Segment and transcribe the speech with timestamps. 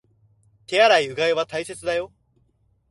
[0.65, 2.11] 手洗い、うがいは大切だよ